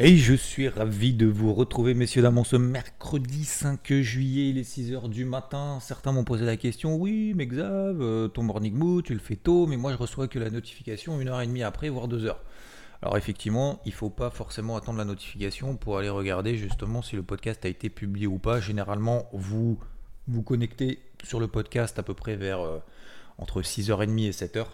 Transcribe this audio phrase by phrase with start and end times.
[0.00, 4.68] Et je suis ravi de vous retrouver, messieurs, dames, ce mercredi 5 juillet, il est
[4.68, 5.78] 6h du matin.
[5.80, 9.68] Certains m'ont posé la question Oui, mais Xav, euh, ton morning tu le fais tôt,
[9.68, 12.40] mais moi je reçois que la notification une heure et demie après, voire deux heures.
[13.02, 17.14] Alors, effectivement, il ne faut pas forcément attendre la notification pour aller regarder justement si
[17.14, 18.58] le podcast a été publié ou pas.
[18.58, 19.78] Généralement, vous
[20.26, 22.80] vous connectez sur le podcast à peu près vers euh,
[23.38, 24.66] entre 6h30 et 7h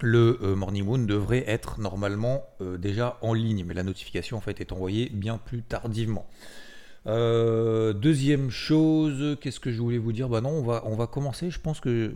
[0.00, 4.40] le euh, Morning Moon devrait être normalement euh, déjà en ligne, mais la notification en
[4.40, 6.28] fait est envoyée bien plus tardivement.
[7.06, 10.28] Euh, deuxième chose, qu'est-ce que je voulais vous dire?
[10.28, 11.50] Bah non, on va, commencer.
[11.50, 12.14] Je pense que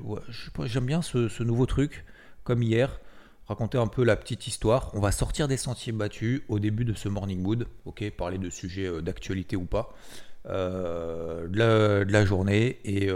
[0.64, 2.04] j'aime bien ce, nouveau truc,
[2.44, 3.00] comme hier,
[3.48, 4.90] raconter un peu la petite histoire.
[4.94, 8.48] On va sortir des sentiers battus au début de ce Morning Mood, ok, parler de
[8.48, 9.92] sujets d'actualité ou pas,
[10.44, 13.10] de la, de, la, journée et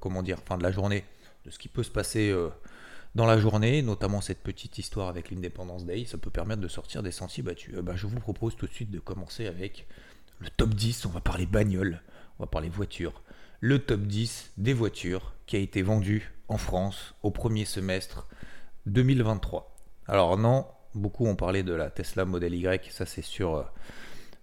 [0.00, 1.04] comment dire, enfin de la journée,
[1.44, 2.34] de ce qui peut se passer
[3.14, 7.02] dans la journée, notamment cette petite histoire avec l'Independence Day, ça peut permettre de sortir
[7.02, 7.74] des sentiers battus.
[7.74, 9.86] Euh, bah, je vous propose tout de suite de commencer avec
[10.38, 12.02] le top 10, on va parler bagnole,
[12.38, 13.22] on va parler voiture.
[13.60, 18.28] Le top 10 des voitures qui a été vendu en France au premier semestre
[18.86, 19.76] 2023.
[20.06, 23.64] Alors non, beaucoup ont parlé de la Tesla Model Y, ça c'est sur, euh,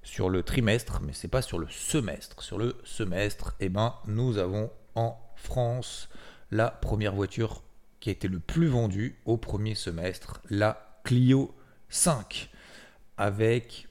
[0.04, 2.44] sur le trimestre, mais c'est pas sur le semestre.
[2.44, 6.10] Sur le semestre, eh ben, nous avons en France
[6.52, 7.64] la première voiture
[8.00, 11.56] qui a été le plus vendu au premier semestre, la Clio
[11.90, 12.50] 5,
[13.18, 13.88] avec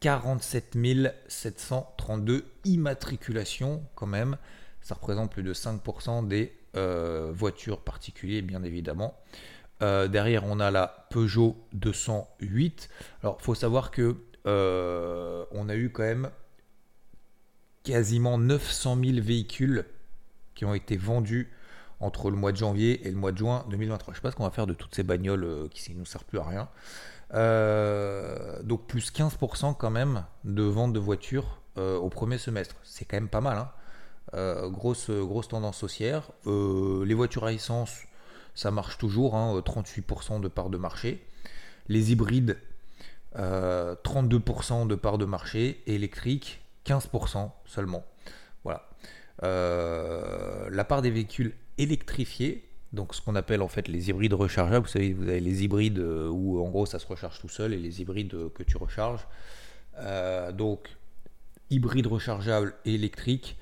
[0.00, 0.76] 47
[1.28, 4.36] 732 immatriculations quand même.
[4.80, 9.18] Ça représente plus de 5% des euh, voitures particulières, bien évidemment.
[9.82, 12.88] Euh, derrière, on a la Peugeot 208.
[13.22, 14.16] Alors, faut savoir que
[14.46, 16.30] euh, on a eu quand même
[17.82, 19.84] quasiment 900 000 véhicules
[20.54, 21.50] qui ont été vendus
[22.00, 24.14] entre le mois de janvier et le mois de juin 2023.
[24.14, 26.06] Je sais pas ce qu'on va faire de toutes ces bagnoles euh, qui ne nous
[26.06, 26.68] servent plus à rien.
[27.34, 32.74] Euh, donc plus 15% quand même de vente de voitures euh, au premier semestre.
[32.82, 33.58] C'est quand même pas mal.
[34.32, 34.68] Hein.
[34.68, 36.30] grosse, grosse tendance haussière.
[36.46, 38.00] les voitures à essence,
[38.54, 39.34] ça marche toujours.
[39.34, 41.24] 38% hein, de part de marché.
[41.88, 42.56] Les hybrides,
[43.36, 45.82] 32% de part de marché.
[45.86, 48.04] Et électriques, 15% seulement.
[48.64, 48.88] Voilà.
[49.42, 54.86] la part des véhicules électrifiés, donc ce qu'on appelle en fait les hybrides rechargeables.
[54.86, 57.72] Vous savez, vous avez les hybrides euh, où en gros ça se recharge tout seul
[57.72, 59.26] et les hybrides euh, que tu recharges.
[59.98, 60.96] Euh, donc
[61.70, 63.56] hybride rechargeable et électrique,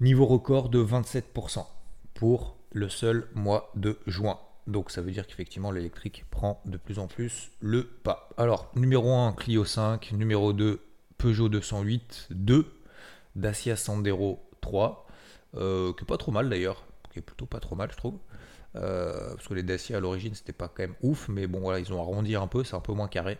[0.00, 1.66] niveau record de 27%
[2.14, 4.38] pour le seul mois de juin.
[4.66, 8.28] Donc ça veut dire qu'effectivement l'électrique prend de plus en plus le pas.
[8.36, 10.80] Alors numéro 1 Clio 5, numéro 2
[11.18, 12.66] Peugeot 208, 2
[13.34, 15.05] Dacia Sandero 3,
[15.56, 16.84] euh, que pas trop mal d'ailleurs
[17.20, 18.18] plutôt pas trop mal, je trouve.
[18.74, 21.78] Euh, parce que les Dacia à l'origine c'était pas quand même ouf, mais bon voilà,
[21.78, 23.38] ils ont arrondi un peu, c'est un peu moins carré.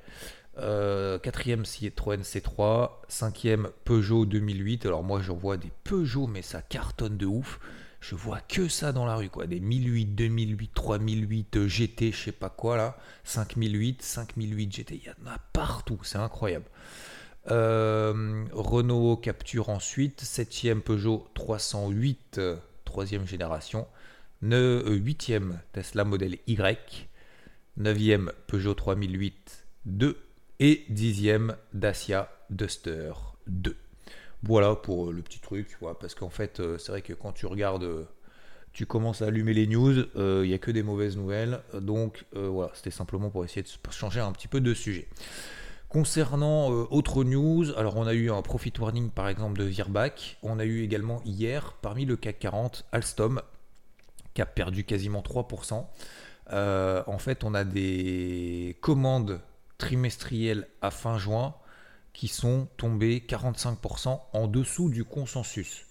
[0.59, 4.87] Euh, quatrième Citroën C3, cinquième Peugeot 2008.
[4.87, 7.61] Alors moi je vois des Peugeot, mais ça cartonne de ouf.
[8.01, 9.47] Je vois que ça dans la rue, quoi.
[9.47, 12.97] Des 1008, 2008, 3008 GT, je sais pas quoi là.
[13.25, 16.67] 5008, 5008 GT, il y en a partout, c'est incroyable.
[17.51, 22.41] Euh, Renault Capture ensuite, septième Peugeot 308
[22.85, 23.87] troisième génération,
[24.43, 27.09] 8e Tesla Model Y,
[27.79, 30.17] 9e Peugeot 3008 2
[30.61, 33.13] et 10e Dacia Duster
[33.47, 33.77] 2.
[34.43, 37.85] Voilà pour le petit truc, parce qu'en fait, euh, c'est vrai que quand tu regardes,
[37.85, 38.05] euh,
[38.73, 41.61] tu commences à allumer les news, euh, il n'y a que des mauvaises nouvelles.
[41.73, 45.09] Donc voilà, c'était simplement pour essayer de changer un petit peu de sujet.
[45.97, 50.37] Concernant euh, autres news, alors on a eu un profit warning par exemple de Virbac,
[50.43, 53.41] on a eu également hier parmi le CAC 40 Alstom
[54.35, 55.87] qui a perdu quasiment 3%.
[56.53, 59.41] Euh, en fait, on a des commandes
[59.79, 61.55] trimestrielles à fin juin
[62.13, 65.87] qui sont tombées 45% en dessous du consensus.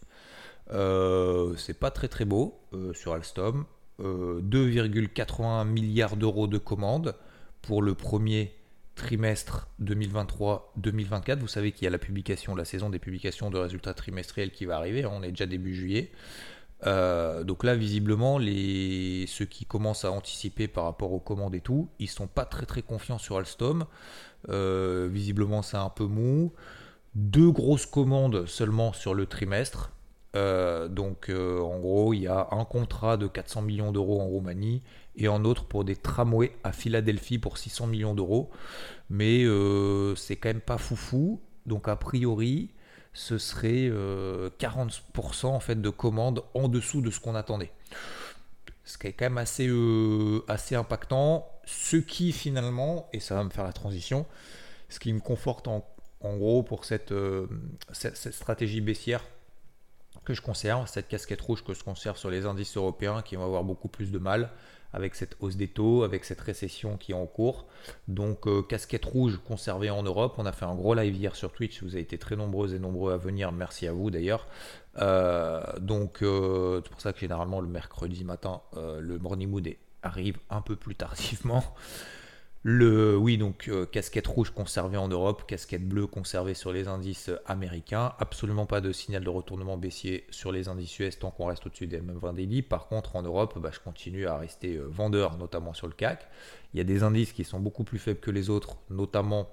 [0.69, 2.59] Euh, c'est pas très très beau
[2.93, 3.66] sur Alstom.
[3.99, 7.16] 2,81 milliards d'euros de commandes
[7.63, 8.53] pour le premier
[8.95, 11.40] trimestre 2023-2024.
[11.40, 14.66] Vous savez qu'il y a la publication, la saison des publications de résultats trimestriels qui
[14.66, 15.05] va arriver.
[15.05, 16.11] On est déjà début juillet.
[16.85, 19.25] Euh, donc là, visiblement, les...
[19.28, 22.66] ceux qui commencent à anticiper par rapport aux commandes et tout, ils sont pas très
[22.66, 23.85] très confiants sur Alstom.
[24.49, 26.53] Euh, visiblement, c'est un peu mou.
[27.16, 29.91] Deux grosses commandes seulement sur le trimestre.
[30.35, 34.81] Euh, donc en gros, il y a un contrat de 400 millions d'euros en Roumanie
[35.17, 38.50] et en autre pour des tramways à Philadelphie pour 600 millions d'euros.
[39.09, 41.41] Mais euh, c'est quand même pas foufou.
[41.66, 42.72] Donc a priori,
[43.14, 47.72] ce serait 40% euh, en fait de commandes en dessous de ce qu'on attendait.
[48.84, 51.47] Ce qui est quand même assez, euh, assez impactant.
[51.66, 54.26] Ce qui finalement, et ça va me faire la transition,
[54.90, 55.84] ce qui me conforte en,
[56.22, 57.14] gros pour cette,
[57.94, 59.23] cette, stratégie baissière
[60.23, 63.46] que je conserve, cette casquette rouge que je conserve sur les indices européens qui vont
[63.46, 64.50] avoir beaucoup plus de mal
[64.96, 67.68] avec cette hausse des taux, avec cette récession qui est en cours.
[68.08, 70.36] Donc euh, casquette rouge conservée en Europe.
[70.38, 71.84] On a fait un gros live hier sur Twitch.
[71.84, 73.52] Vous avez été très nombreux et nombreux à venir.
[73.52, 74.47] Merci à vous d'ailleurs.
[75.00, 79.70] Euh, donc euh, c'est pour ça que généralement le mercredi matin, le morning mood
[80.02, 81.64] arrive un peu plus tardivement.
[82.67, 87.29] Le, oui, donc euh, casquette rouge conservée en Europe, casquette bleue conservée sur les indices
[87.46, 88.14] américains.
[88.17, 91.85] Absolument pas de signal de retournement baissier sur les indices US tant qu'on reste au-dessus
[91.85, 92.64] des MM20 daily.
[92.64, 96.28] Par contre, en Europe, bah, je continue à rester euh, vendeur, notamment sur le CAC.
[96.73, 99.47] Il y a des indices qui sont beaucoup plus faibles que les autres, notamment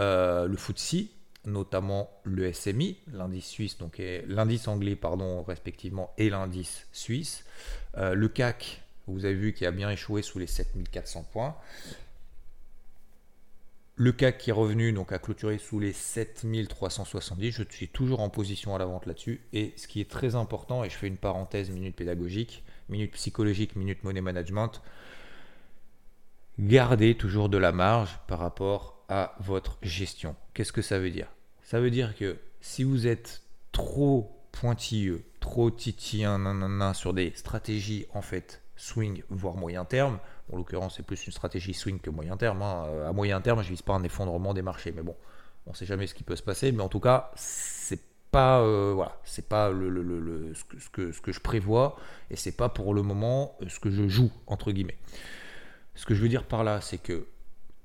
[0.00, 1.04] euh, le FTSE,
[1.44, 7.44] notamment le SMI, l'indice suisse, donc l'indice anglais, pardon, respectivement, et l'indice suisse.
[7.96, 11.56] le CAC, vous avez vu qu'il a bien échoué sous les 7400 points.
[14.02, 17.52] Le CAC qui est revenu, donc a clôturé sous les 7370.
[17.52, 19.42] Je suis toujours en position à la vente là-dessus.
[19.52, 23.76] Et ce qui est très important, et je fais une parenthèse, minute pédagogique, minute psychologique,
[23.76, 24.82] minute money management,
[26.58, 30.34] gardez toujours de la marge par rapport à votre gestion.
[30.52, 31.28] Qu'est-ce que ça veut dire?
[31.62, 38.20] Ça veut dire que si vous êtes trop pointilleux, trop titillant sur des stratégies en
[38.20, 40.18] fait swing voire moyen terme,
[40.52, 42.62] en l'occurrence, c'est plus une stratégie swing que moyen terme.
[42.62, 42.84] Hein.
[42.88, 45.16] Euh, à moyen terme, je vise pas un effondrement des marchés, mais bon,
[45.66, 46.72] on ne sait jamais ce qui peut se passer.
[46.72, 48.00] Mais en tout cas, c'est
[48.30, 51.96] pas euh, voilà, c'est pas le, ce, que, ce, que, je prévois
[52.30, 54.96] et c'est pas pour le moment euh, ce que je joue entre guillemets.
[55.94, 57.26] Ce que je veux dire par là, c'est que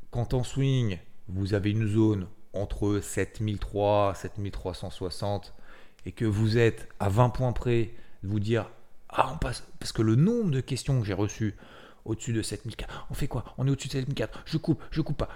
[0.09, 5.53] quand en swing, vous avez une zone entre 7003 7360
[6.05, 7.91] et que vous êtes à 20 points près
[8.23, 8.71] de vous dire
[9.09, 11.55] ah on passe parce que le nombre de questions que j'ai reçues
[12.07, 13.07] au-dessus de 7004.
[13.09, 13.43] On fait quoi?
[13.57, 14.43] On est au-dessus de 7004.
[14.45, 15.29] Je coupe, je coupe pas.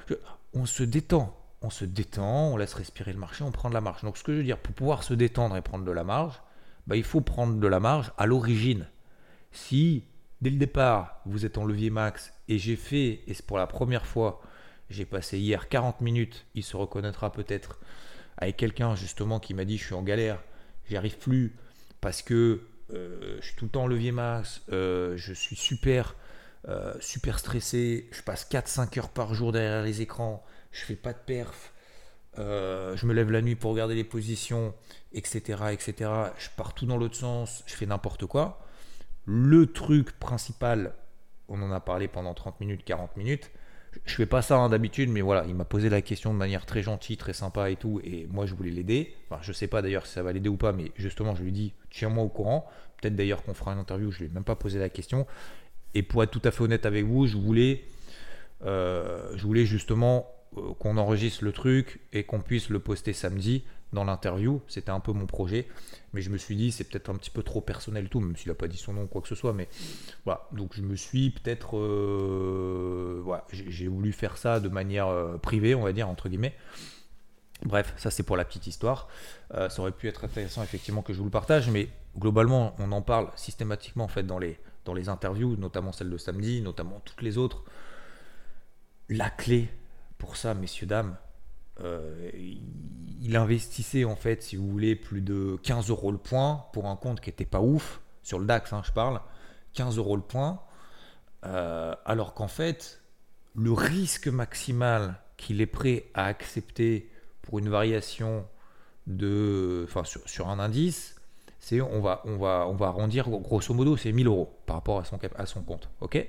[0.54, 1.38] On se détend.
[1.62, 4.02] On se détend, on laisse respirer le marché, on prend de la marge.
[4.02, 6.42] Donc ce que je veux dire, pour pouvoir se détendre et prendre de la marge,
[6.88, 8.88] bah, il faut prendre de la marge à l'origine.
[9.52, 10.06] Si
[10.42, 13.68] dès le départ, vous êtes en levier max et j'ai fait, et c'est pour la
[13.68, 14.42] première fois,
[14.90, 17.80] j'ai passé hier 40 minutes, il se reconnaîtra peut-être
[18.38, 20.42] avec quelqu'un justement qui m'a dit je suis en galère,
[20.90, 21.56] j'y arrive plus
[22.02, 26.16] parce que euh, je suis tout le temps en levier max, euh, je suis super
[26.68, 31.14] euh, super stressé, je passe 4-5 heures par jour derrière les écrans, je fais pas
[31.14, 31.74] de perf,
[32.40, 34.74] euh, je me lève la nuit pour regarder les positions,
[35.14, 35.64] etc.
[35.72, 36.10] etc.
[36.38, 38.66] Je pars tout dans l'autre sens, je fais n'importe quoi.
[39.26, 40.94] Le truc principal,
[41.48, 43.52] on en a parlé pendant 30 minutes, 40 minutes.
[44.06, 46.66] Je fais pas ça hein, d'habitude, mais voilà, il m'a posé la question de manière
[46.66, 49.14] très gentille, très sympa et tout, et moi je voulais l'aider.
[49.30, 51.52] Enfin, je sais pas d'ailleurs si ça va l'aider ou pas, mais justement, je lui
[51.52, 52.70] dis tiens-moi au courant.
[53.02, 55.28] Peut-être d'ailleurs qu'on fera une interview, je lui ai même pas posé la question.
[55.94, 57.84] Et pour être tout à fait honnête avec vous, je voulais,
[58.64, 60.28] euh, je voulais justement
[60.58, 64.62] euh, qu'on enregistre le truc et qu'on puisse le poster samedi dans l'interview.
[64.68, 65.68] C'était un peu mon projet.
[66.14, 68.50] Mais je me suis dit, c'est peut-être un petit peu trop personnel tout, même s'il
[68.50, 69.54] n'a pas dit son nom ou quoi que ce soit.
[69.54, 69.68] Mais
[70.24, 71.78] voilà, donc je me suis peut-être.
[71.78, 75.10] Euh, voilà, j'ai voulu faire ça de manière
[75.42, 76.56] privée, on va dire, entre guillemets.
[77.64, 79.08] Bref, ça c'est pour la petite histoire.
[79.52, 83.02] ça aurait pu être intéressant effectivement que je vous le partage, mais globalement, on en
[83.02, 87.22] parle systématiquement en fait dans les, dans les interviews, notamment celle de samedi, notamment toutes
[87.22, 87.64] les autres.
[89.10, 89.70] La clé
[90.18, 91.18] pour ça, messieurs, dames,
[91.84, 92.30] euh,
[93.22, 96.96] il investissait en fait, si vous voulez, plus de 15 euros le point pour un
[96.96, 99.20] compte qui n'était pas ouf, sur le DAX, hein, je parle,
[99.74, 100.62] 15 euros le point,
[101.46, 103.02] euh, alors qu'en fait,
[103.56, 107.12] le risque maximal qu'il est prêt à accepter
[107.42, 108.46] pour une variation
[109.08, 111.16] de, enfin, sur un indice,
[111.82, 115.06] on va, on, va, on va arrondir grosso modo, c'est 1000 euros par rapport à
[115.06, 115.90] son, à son compte.
[116.02, 116.28] Ok?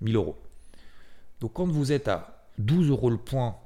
[0.00, 0.36] 1000 euros.
[1.40, 3.56] Donc quand vous êtes à 12 euros le point,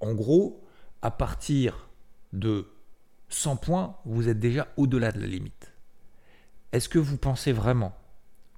[0.00, 0.64] en gros,
[1.02, 1.88] à partir
[2.32, 2.66] de
[3.28, 5.72] 100 points, vous êtes déjà au-delà de la limite.
[6.72, 7.96] Est-ce que vous pensez vraiment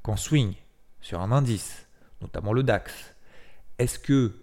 [0.03, 0.55] qu'en swing
[1.01, 1.87] sur un indice,
[2.21, 3.15] notamment le DAX,
[3.79, 4.35] est-ce que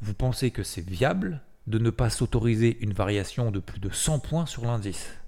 [0.00, 4.18] vous pensez que c'est viable de ne pas s'autoriser une variation de plus de 100
[4.18, 5.19] points sur l'indice?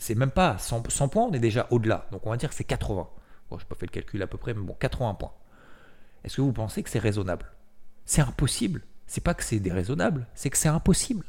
[0.00, 2.06] C'est même pas 100, points, on est déjà au-delà.
[2.10, 3.06] Donc on va dire que c'est 80.
[3.50, 5.34] Bon, je n'ai pas fait le calcul à peu près, mais bon, 80 points.
[6.24, 7.52] Est-ce que vous pensez que c'est raisonnable?
[8.06, 8.82] C'est impossible.
[9.06, 11.26] C'est pas que c'est déraisonnable, c'est que c'est impossible.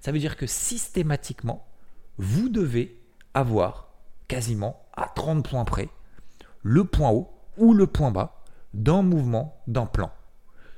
[0.00, 1.66] Ça veut dire que systématiquement,
[2.18, 3.02] vous devez
[3.34, 3.88] avoir
[4.28, 5.88] quasiment à 30 points près
[6.62, 10.12] le point haut ou le point bas d'un mouvement, d'un plan.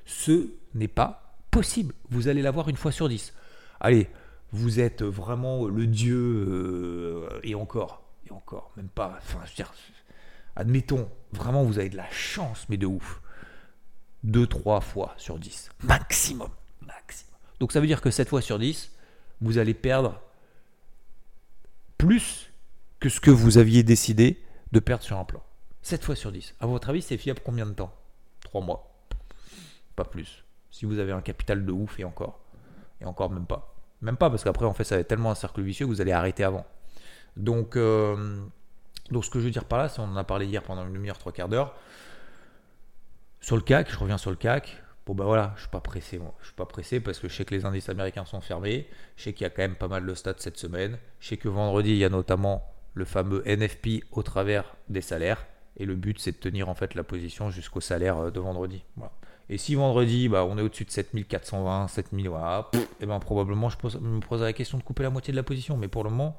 [0.06, 1.94] Ce n'est pas possible.
[2.08, 3.34] Vous allez l'avoir une fois sur 10.
[3.80, 4.08] Allez,
[4.52, 9.56] vous êtes vraiment le dieu, euh, et encore, et encore, même pas, enfin, je veux
[9.56, 9.72] dire,
[10.56, 13.20] admettons, vraiment vous avez de la chance, mais de ouf.
[14.26, 15.70] 2-3 fois sur 10.
[15.82, 16.50] Maximum.
[16.86, 17.34] Maximum.
[17.58, 18.92] Donc ça veut dire que 7 fois sur 10,
[19.40, 20.20] vous allez perdre
[21.96, 22.50] plus
[22.98, 24.42] que ce que vous aviez décidé
[24.72, 25.42] de perdre sur un plan.
[25.82, 26.54] 7 fois sur 10.
[26.60, 27.94] À votre avis, c'est fiable combien de temps?
[28.42, 28.94] 3 mois.
[29.96, 30.44] Pas plus.
[30.70, 32.40] Si vous avez un capital de ouf et encore.
[33.00, 33.74] Et encore même pas.
[34.02, 36.12] Même pas parce qu'après, en fait, ça va tellement un cercle vicieux que vous allez
[36.12, 36.66] arrêter avant.
[37.36, 38.40] Donc, euh,
[39.10, 40.92] ce que je veux dire par là, c'est on en a parlé hier pendant une
[40.92, 41.74] demi-heure, trois quarts d'heure.
[43.40, 44.82] Sur le CAC, je reviens sur le CAC.
[45.06, 46.34] Bon bah voilà, je suis pas pressé moi.
[46.40, 48.86] Je suis pas pressé parce que je sais que les indices américains sont fermés.
[49.16, 50.98] Je sais qu'il y a quand même pas mal de stats cette semaine.
[51.20, 52.62] Je sais que vendredi, il y a notamment
[52.94, 55.46] le fameux NFP au travers des salaires.
[55.78, 58.84] Et le but, c'est de tenir en fait la position jusqu'au salaire euh, de vendredi.
[59.52, 63.68] Et si vendredi, bah, on est au-dessus de 7420, 7000, voilà, et eh ben probablement
[63.68, 65.76] je, me poserai la question de couper la moitié de la position.
[65.76, 66.38] Mais pour le moment,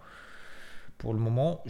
[0.98, 1.62] pour le moment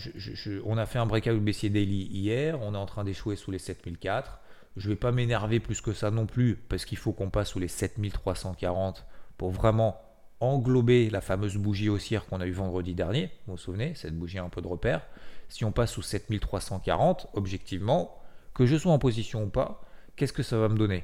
[0.65, 2.61] on a fait un breakout baissier daily hier.
[2.61, 4.39] On est en train d'échouer sous les 7004.
[4.77, 7.49] Je ne vais pas m'énerver plus que ça non plus, parce qu'il faut qu'on passe
[7.49, 9.07] sous les 7340
[9.39, 9.99] pour vraiment
[10.41, 13.31] englober la fameuse bougie haussière qu'on a eu vendredi dernier.
[13.47, 15.01] Vous vous souvenez, cette bougie a un peu de repère.
[15.49, 18.21] Si on passe sous 7340, objectivement,
[18.53, 19.81] que je sois en position ou pas,
[20.15, 21.03] qu'est-ce que ça va me donner?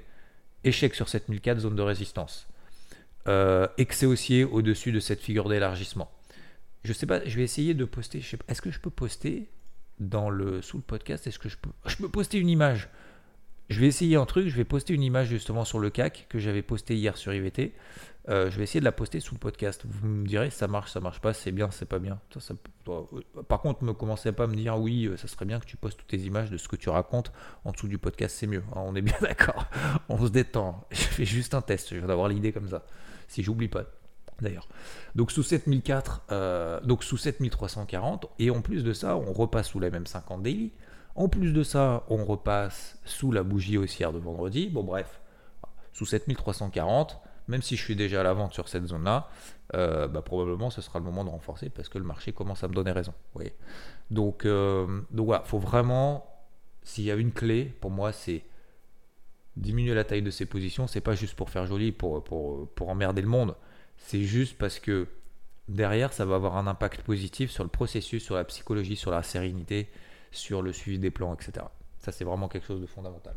[0.67, 2.45] Échec sur 7004, zone de résistance.
[3.29, 6.11] Euh, excès haussier au-dessus de cette figure d'élargissement.
[6.83, 8.21] Je sais pas, je vais essayer de poster.
[8.49, 9.47] Est-ce que je peux poster
[9.99, 12.89] dans le sous le podcast Est-ce que je peux Je peux poster une image?
[13.69, 16.37] Je vais essayer un truc, je vais poster une image justement sur le CAC que
[16.37, 17.73] j'avais posté hier sur IVT.
[18.29, 19.83] Euh, je vais essayer de la poster sous le podcast.
[19.85, 22.19] Vous me direz ça marche, ça marche pas, c'est bien, c'est pas bien.
[22.89, 23.03] Euh,
[23.47, 25.77] par contre, ne commencez pas à me dire oui, euh, ça serait bien que tu
[25.77, 27.31] postes toutes tes images de ce que tu racontes
[27.63, 28.63] en dessous du podcast, c'est mieux.
[28.73, 29.65] Hein, on est bien d'accord.
[30.09, 30.85] On se détend.
[30.91, 31.89] Je fais juste un test.
[31.89, 32.85] Je viens d'avoir l'idée comme ça.
[33.27, 33.83] Si j'oublie pas.
[34.39, 34.67] D'ailleurs.
[35.15, 39.89] Donc sous 7004, donc sous 7340, et en plus de ça, on repasse sous la
[39.89, 40.73] même 50 daily.
[41.15, 44.69] En plus de ça, on repasse sous la bougie haussière de vendredi.
[44.69, 45.19] Bon, bref,
[45.91, 49.29] sous 7340, même si je suis déjà à la vente sur cette zone-là,
[49.75, 52.67] euh, bah, probablement ce sera le moment de renforcer parce que le marché commence à
[52.67, 53.13] me donner raison.
[54.11, 55.01] Donc, euh,
[55.45, 56.25] faut vraiment,
[56.83, 58.43] s'il y a une clé, pour moi, c'est
[59.55, 60.87] diminuer la taille de ses positions.
[60.87, 63.55] C'est pas juste pour faire joli, pour, pour, pour emmerder le monde.
[63.97, 65.07] C'est juste parce que
[65.67, 69.23] derrière, ça va avoir un impact positif sur le processus, sur la psychologie, sur la
[69.23, 69.89] sérénité,
[70.31, 71.65] sur le suivi des plans, etc.
[71.99, 73.35] Ça, c'est vraiment quelque chose de fondamental.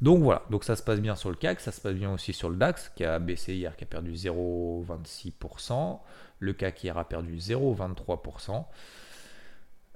[0.00, 2.32] Donc voilà, donc ça se passe bien sur le CAC, ça se passe bien aussi
[2.32, 6.00] sur le DAX qui a baissé hier, qui a perdu 0,26%.
[6.40, 8.64] Le CAC hier a perdu 0,23%.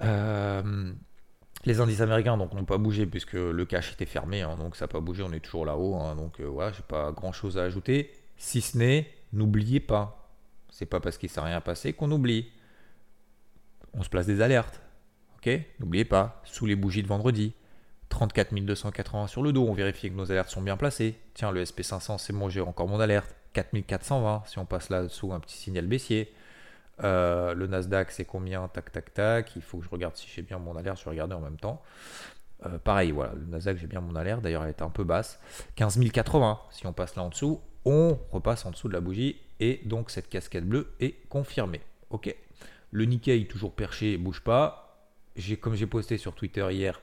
[0.01, 0.93] Euh,
[1.65, 4.85] les indices américains donc n'ont pas bougé puisque le cash était fermé, hein, donc ça
[4.85, 5.97] n'a pas bougé, on est toujours là-haut.
[5.97, 8.13] Hein, donc euh, voilà, j'ai pas grand chose à ajouter.
[8.37, 10.31] Si ce n'est, n'oubliez pas,
[10.71, 12.51] c'est pas parce qu'il s'est rien passé qu'on oublie.
[13.95, 14.81] On se place des alertes.
[15.39, 15.51] Ok?
[15.81, 17.53] N'oubliez pas, sous les bougies de vendredi,
[18.09, 21.19] 34 280 sur le dos, on vérifie que nos alertes sont bien placées.
[21.35, 23.35] Tiens, le SP500, c'est bon, j'ai encore mon alerte.
[23.55, 26.33] 4420, si on passe là-dessous, un petit signal baissier.
[27.05, 28.67] Euh, le Nasdaq, c'est combien?
[28.69, 29.57] Tac, tac, tac.
[29.57, 30.99] Il faut que je regarde si j'ai bien mon alerte.
[30.99, 31.83] Je vais regarder en même temps.
[32.67, 34.43] Euh, pareil, voilà, le Nasdaq, j'ai bien mon alerte.
[34.43, 35.41] D'ailleurs, elle est un peu basse.
[35.77, 39.41] 15 080, si on passe là en dessous, on repasse en dessous de la bougie.
[39.61, 41.81] Et donc, cette casquette bleue est confirmée.
[42.11, 42.35] Ok.
[42.91, 44.89] Le Nikkei, toujours perché, bouge pas
[45.61, 47.01] comme j'ai posté sur Twitter hier,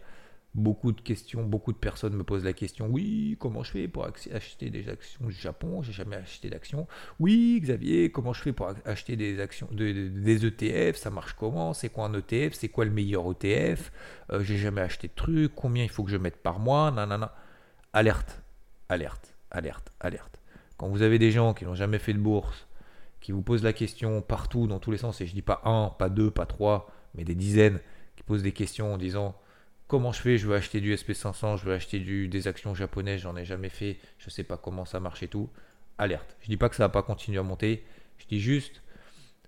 [0.55, 4.05] beaucoup de questions, beaucoup de personnes me posent la question oui, comment je fais pour
[4.05, 5.81] acheter des actions du Japon?
[5.83, 6.87] J'ai jamais acheté d'actions.
[7.19, 11.73] Oui, Xavier, comment je fais pour acheter des actions des ETF Ça marche comment?
[11.73, 13.91] C'est quoi un ETF C'est quoi le meilleur ETF
[14.31, 15.53] euh, J'ai jamais acheté de trucs.
[15.53, 16.91] Combien il faut que je mette par mois?
[16.91, 17.35] Nanana.
[17.93, 18.41] Alerte,
[18.89, 20.39] alerte, alerte, alerte.
[20.77, 22.67] Quand vous avez des gens qui n'ont jamais fait de bourse,
[23.21, 25.89] qui vous posent la question partout, dans tous les sens, et je dis pas un,
[25.97, 27.79] pas deux, pas trois, mais des dizaines,
[28.25, 29.35] pose des questions en disant
[29.87, 33.35] comment je fais, je veux acheter du SP500, je veux acheter des actions japonaises, j'en
[33.35, 35.49] ai jamais fait, je sais pas comment ça marche et tout.
[35.97, 36.35] Alerte.
[36.41, 37.85] Je dis pas que ça va pas continuer à monter,
[38.17, 38.81] je dis juste,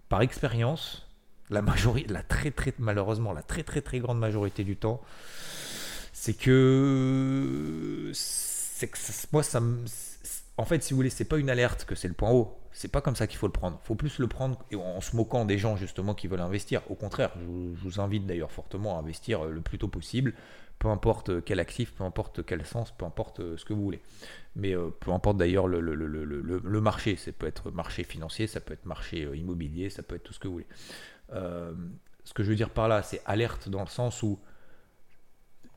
[0.10, 1.08] par expérience,
[1.50, 5.02] la majorité, la très très malheureusement, la très très très grande majorité du temps,
[6.14, 8.98] c'est que, c'est que
[9.32, 9.86] moi ça me,
[10.58, 12.58] en fait, si vous voulez, c'est pas une alerte que c'est le point haut.
[12.72, 13.80] C'est pas comme ça qu'il faut le prendre.
[13.84, 16.82] Il faut plus le prendre en se moquant des gens justement qui veulent investir.
[16.90, 20.34] Au contraire, je, vous invite d'ailleurs fortement à investir le plus tôt possible,
[20.80, 24.02] peu importe quel actif, peu importe quel sens, peu importe ce que vous voulez.
[24.56, 27.16] Mais euh, peu importe d'ailleurs le, marché.
[27.18, 30.34] Ça peut être marché financier, ça peut être marché euh, immobilier, ça peut être tout
[30.34, 30.68] ce que vous voulez.
[31.34, 31.74] Euh,
[32.24, 34.40] ce que je veux dire par là, c'est alerte dans le sens où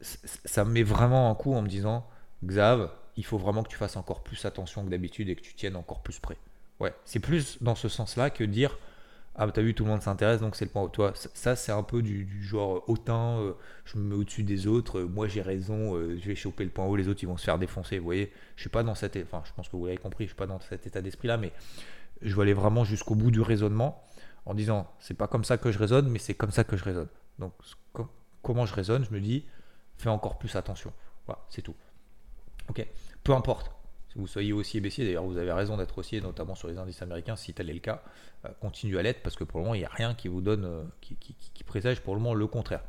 [0.01, 2.09] ça me met vraiment un coup en me disant,
[2.43, 2.91] Xav,
[3.21, 5.77] il faut vraiment que tu fasses encore plus attention que d'habitude et que tu tiennes
[5.77, 6.39] encore plus près.
[6.81, 8.79] Ouais, c'est plus dans ce sens-là que dire
[9.37, 10.89] ah, t'as vu, tout le monde s'intéresse, donc c'est le point haut.
[10.89, 13.53] Toi, ça, c'est un peu du, genre hautain, euh,
[13.85, 16.71] je me mets au-dessus des autres, euh, moi j'ai raison, euh, je vais choper le
[16.71, 17.99] point haut, les autres ils vont se faire défoncer.
[17.99, 19.17] Vous voyez, je suis pas dans cet.
[19.17, 21.53] Enfin, je pense que vous l'avez compris, je suis pas dans cet état d'esprit-là, mais
[22.23, 24.03] je veux aller vraiment jusqu'au bout du raisonnement
[24.47, 26.85] en disant, c'est pas comme ça que je raisonne, mais c'est comme ça que je
[26.85, 27.09] raisonne.
[27.39, 27.53] Donc,
[28.43, 29.45] comment je raisonne Je me dis,
[29.97, 30.93] fais encore plus attention.
[31.27, 31.77] Voilà, c'est tout.
[32.69, 32.87] Ok
[33.25, 33.71] Peu importe
[34.11, 37.01] si vous soyez haussier baissier, d'ailleurs vous avez raison d'être haussier, notamment sur les indices
[37.01, 38.03] américains, si tel est le cas,
[38.45, 40.41] euh, continuez à l'être parce que pour le moment il n'y a rien qui vous
[40.41, 42.83] donne, euh, qui, présage pour le moment le contraire.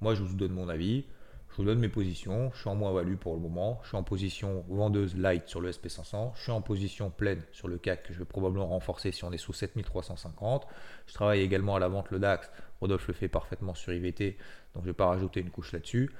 [0.00, 1.04] Moi je vous donne mon avis,
[1.50, 4.04] je vous donne mes positions, je suis en moins-value pour le moment, je suis en
[4.04, 8.12] position vendeuse light sur le SP500, je suis en position pleine sur le CAC que
[8.12, 10.68] je vais probablement renforcer si on est sous 7350,
[11.08, 12.48] je travaille également à la vente le DAX,
[12.80, 14.36] Rodolphe le fait parfaitement sur IVT,
[14.74, 16.12] donc je ne vais pas rajouter une couche là-dessus,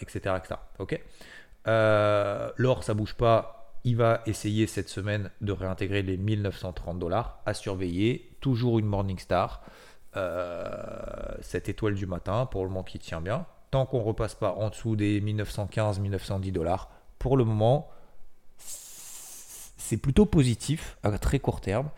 [0.00, 0.54] etc., euh, etc.
[0.78, 0.98] Ok?
[2.56, 7.54] L'or ça bouge pas, il va essayer cette semaine de réintégrer les 1930 dollars à
[7.54, 8.36] surveiller.
[8.40, 9.62] Toujours une Morningstar,
[10.16, 13.46] euh, cette étoile du matin, pour le moment qui tient bien.
[13.70, 17.88] Tant qu'on repasse pas en dessous des 1915-1910 dollars, pour le moment,
[18.58, 21.88] c'est plutôt positif à très court terme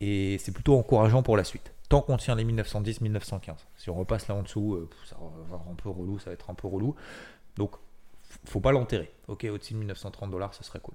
[0.00, 1.72] et c'est plutôt encourageant pour la suite.
[1.88, 3.54] Tant qu'on tient les 1910-1915.
[3.76, 6.34] Si on repasse là en dessous, euh, ça va être un peu relou, ça va
[6.34, 6.94] être un peu relou.
[7.56, 7.72] Donc
[8.44, 9.12] faut pas l'enterrer.
[9.28, 10.94] Ok, au-dessus de 1930 dollars, ce serait cool.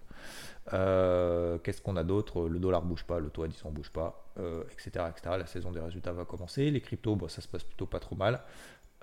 [0.73, 2.47] Euh, qu'est-ce qu'on a d'autre?
[2.47, 4.25] Le dollar bouge pas, le taux à 10 bouge pas,
[4.71, 5.35] etc., euh, etc.
[5.37, 6.71] La saison des résultats va commencer.
[6.71, 8.41] Les cryptos, ça se passe plutôt pas trop mal.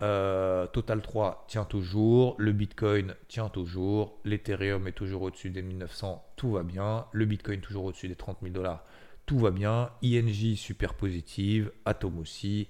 [0.01, 6.25] Euh, Total 3 tient toujours, le Bitcoin tient toujours, l'Ethereum est toujours au-dessus des 1900,
[6.35, 8.85] tout va bien, le Bitcoin toujours au-dessus des 30 000 dollars,
[9.27, 12.69] tout va bien, INJ super positive, Atom aussi,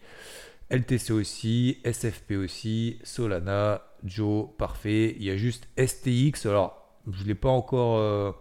[0.73, 5.14] LTC aussi, SFP aussi, Solana, Joe, parfait.
[5.19, 6.47] Il y a juste STX.
[6.47, 8.33] Alors, je l'ai pas encore, euh,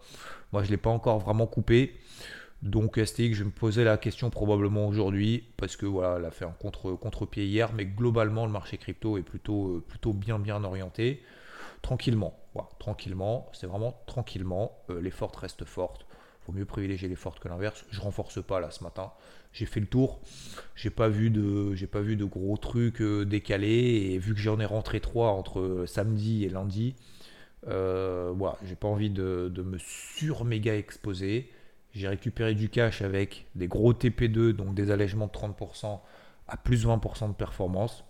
[0.53, 1.99] moi, je l'ai pas encore vraiment coupé.
[2.61, 6.31] Donc STX, je vais me poser la question probablement aujourd'hui parce que voilà, elle a
[6.31, 10.63] fait un contre contre-pied hier, mais globalement le marché crypto est plutôt euh, bien bien
[10.63, 11.23] orienté.
[11.81, 12.37] Tranquillement,
[12.77, 14.77] tranquillement, c'est vraiment tranquillement.
[14.91, 16.05] Euh, les fortes restent fortes.
[16.45, 17.85] Faut mieux privilégier les fortes que l'inverse.
[17.91, 19.11] Je renforce pas là ce matin
[19.53, 20.19] j'ai fait le tour.
[20.75, 24.39] J'ai pas vu de, j'ai pas vu de gros trucs euh, décalés et vu que
[24.39, 26.95] j'en ai rentré trois entre samedi et lundi,
[27.67, 31.51] euh, voilà, j'ai pas envie de, me sur méga exposer.
[31.93, 35.99] J'ai récupéré du cash avec des gros TP2, donc des allègements de 30%
[36.47, 38.05] à plus 20% de performance.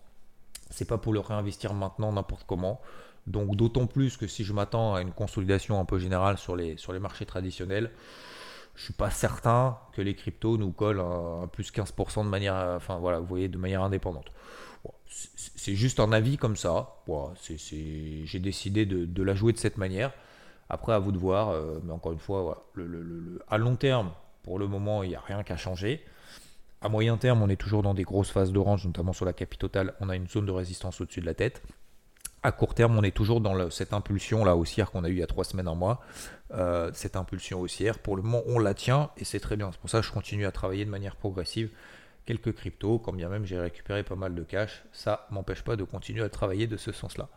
[0.70, 2.80] C'est pas pour le réinvestir maintenant n'importe comment.
[3.28, 6.78] Donc d'autant plus que si je m'attends à une consolidation un peu générale sur les,
[7.00, 7.92] marchés traditionnels,
[8.76, 12.98] je suis pas certain que les cryptos nous collent à, plus 15% de manière, enfin
[12.98, 14.32] voilà, vous voyez, de manière indépendante.
[15.08, 16.96] c'est juste un avis comme ça.
[17.48, 20.12] j'ai décidé de, la jouer de cette manière.
[20.70, 21.50] Après, à vous de voir.
[21.50, 22.72] Euh, mais encore une fois,
[23.50, 24.12] à long terme,
[24.44, 26.02] pour le moment, il n'y a rien qu'à changer.
[26.82, 29.94] À moyen terme, on est toujours dans des grosses phases d'orange, notamment sur la capitale.
[30.00, 31.62] On a une zone de résistance au-dessus de la tête
[32.44, 35.24] à court terme, on est toujours dans cette impulsion haussière qu'on a eu il y
[35.24, 36.02] a trois semaines, un mois.
[36.54, 39.70] Euh, cette impulsion haussière, pour le moment, on la tient et c'est très bien.
[39.72, 41.70] C'est pour ça que je continue à travailler de manière progressive
[42.26, 44.84] quelques cryptos, quand bien même j'ai récupéré pas mal de cash.
[44.92, 47.30] Ça m'empêche pas de continuer à travailler de ce sens-là.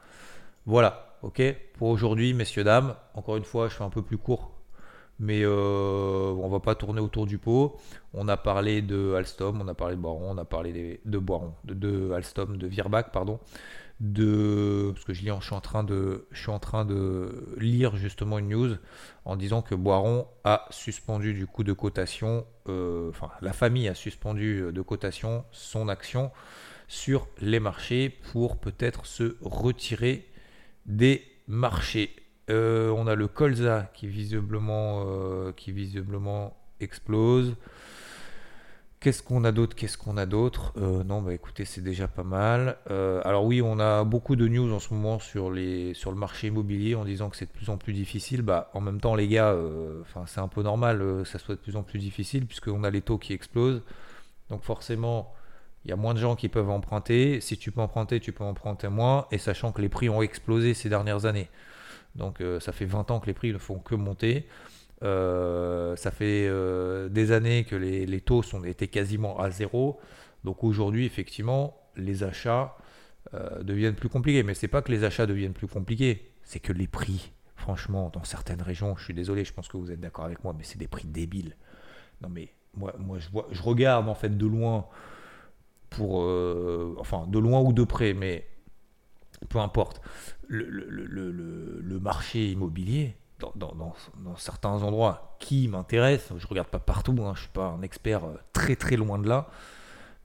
[0.66, 1.42] Voilà, ok
[1.74, 4.52] Pour aujourd'hui, messieurs, dames, encore une fois, je fais un peu plus court,
[5.18, 7.76] mais euh, on va pas tourner autour du pot.
[8.14, 11.54] On a parlé de Alstom, on a parlé de Boiron, on a parlé de Boiron,
[11.64, 13.38] de, de Alstom, de Virbac, pardon
[14.00, 15.54] de parce que je, lis, je suis
[16.50, 18.76] en train de lire justement une news
[19.24, 23.94] en disant que Boiron a suspendu du coup de cotation euh, enfin la famille a
[23.94, 26.32] suspendu de cotation son action
[26.88, 30.26] sur les marchés pour peut-être se retirer
[30.86, 32.14] des marchés.
[32.50, 37.56] Euh, on a le colza qui visiblement euh, qui visiblement explose
[39.04, 39.76] Qu'est-ce qu'on a d'autre?
[39.76, 40.72] Qu'est-ce qu'on a d'autre?
[40.78, 42.78] Euh, Non, bah écoutez, c'est déjà pas mal.
[42.90, 46.94] Euh, alors oui, on a beaucoup de news en ce moment sur, le marché immobilier
[46.94, 48.40] en disant que c'est de plus en plus difficile.
[48.40, 51.60] Bah, en même temps, les gars, euh, c'est un peu normal que ça soit de
[51.60, 53.82] plus en plus difficile puisqu'on a les taux qui explosent.
[54.48, 55.34] Donc forcément,
[55.84, 57.42] il y a moins de gens qui peuvent emprunter.
[57.42, 59.26] Si tu peux emprunter, tu peux emprunter moins.
[59.30, 61.50] Et sachant que les prix ont explosé ces dernières années.
[62.14, 64.46] Donc ça fait 20 ans que les prix ne font que monter.
[65.04, 70.00] Euh, ça fait euh, des années que les, taux sont, étaient quasiment à zéro.
[70.44, 72.76] Donc aujourd'hui, effectivement, les achats
[73.34, 74.42] euh, deviennent plus compliqués.
[74.42, 78.24] Mais c'est pas que les achats deviennent plus compliqués, c'est que les prix, franchement, dans
[78.24, 80.78] certaines régions, je suis désolé, je pense que vous êtes d'accord avec moi, mais c'est
[80.78, 81.56] des prix débiles.
[82.22, 84.86] Non mais moi, moi je, vois, je regarde en fait de loin
[85.90, 86.16] pour,
[86.98, 88.46] enfin de loin ou de près, mais
[89.48, 90.00] peu importe,
[90.48, 93.16] le, le marché immobilier,
[93.56, 93.94] dans,
[94.36, 96.38] certains endroits qui m'intéressent.
[96.38, 99.28] Je regarde pas partout, hein, je suis pas un expert euh, très très loin de
[99.28, 99.48] là.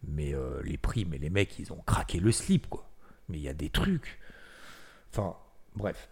[0.08, 2.89] mais euh, les prix, mais les mecs, ils ont craqué le slip, quoi.
[3.27, 4.19] Mais il y a des trucs.
[5.12, 5.36] Enfin,
[5.75, 6.10] bref.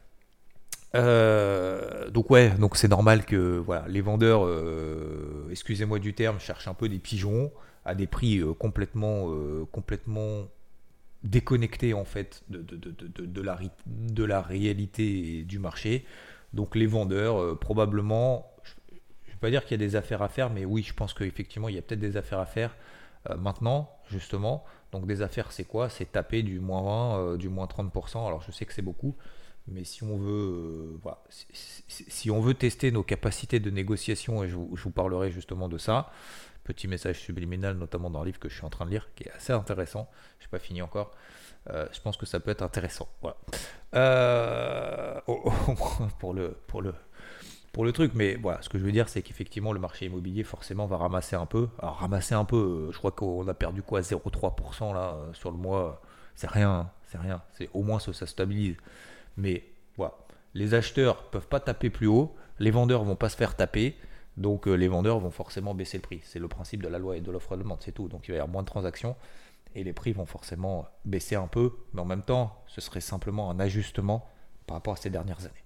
[0.96, 4.48] Euh, donc ouais, donc c'est normal que voilà, les vendeurs,
[5.50, 7.52] excusez-moi du terme, cherchent un peu des pigeons
[7.86, 9.30] à des prix complètement,
[9.72, 10.48] complètement
[11.24, 16.06] déconnectés en fait de, de, la, de la réalité du marché.
[16.54, 20.30] Donc les vendeurs, probablement, je ne vais pas dire qu'il y a des affaires à
[20.30, 22.76] faire, mais oui, je pense qu'effectivement, il y a peut-être des affaires à faire
[23.30, 24.64] euh, maintenant, justement.
[24.92, 25.90] Donc des affaires, c'est quoi?
[25.90, 28.26] C'est taper du moins 20, euh, du moins 30%.
[28.26, 29.16] Alors je sais que c'est beaucoup,
[29.68, 34.56] mais si on veut, euh, si, on veut tester nos capacités de négociation, et je
[34.56, 36.12] vous, parlerai justement de ça,
[36.64, 39.24] petit message subliminal, notamment dans le livre que je suis en train de lire, qui
[39.24, 40.10] est assez intéressant.
[40.40, 41.12] Je n'ai pas fini encore.
[41.68, 43.08] Je pense que ça peut être intéressant.
[43.22, 43.38] Voilà.
[46.20, 46.94] pour le, pour le,
[47.78, 48.14] pour le truc.
[48.16, 51.36] Mais voilà, ce que je veux dire, c'est qu'effectivement, le marché immobilier, forcément, va ramasser
[51.36, 51.70] un peu.
[51.78, 55.52] Alors, ramasser un peu, euh, je crois qu'on a perdu quoi 0,3% là euh, sur
[55.52, 56.02] le mois.
[56.34, 57.44] C'est rien, c'est rien.
[57.54, 58.78] C'est au moins ça, ça stabilise.
[59.38, 59.64] Mais
[59.96, 60.16] voilà,
[60.56, 63.96] les acheteurs peuvent pas taper plus haut, les vendeurs vont pas se faire taper.
[64.38, 66.22] Donc euh, les vendeurs vont forcément baisser le prix.
[66.24, 68.08] C'est le principe de la loi et de l'offre de demande, c'est tout.
[68.08, 69.16] Donc il va y avoir moins de transactions
[69.76, 71.74] et les prix vont forcément baisser un peu.
[71.94, 74.28] Mais en même temps, ce serait simplement un ajustement
[74.66, 75.64] par rapport à ces dernières années.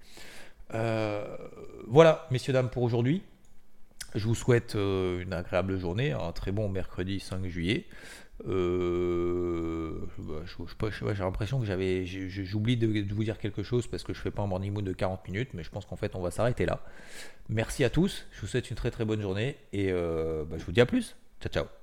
[0.74, 1.38] Euh,
[1.88, 3.24] voilà, messieurs, dames, pour aujourd'hui.
[4.14, 7.86] Je vous souhaite euh, une agréable journée, un très bon mercredi 5 juillet.
[8.48, 10.08] Euh,
[11.16, 14.42] j'ai l'impression que j'avais, j'oublie de, vous dire quelque chose parce que je fais pas
[14.42, 16.84] un morning moon de 40 minutes, mais je pense qu'en fait on va s'arrêter là.
[17.50, 20.72] Merci à tous, je vous souhaite une très très bonne journée et bah, je vous
[20.72, 21.16] dis à plus.
[21.40, 21.81] Ciao ciao.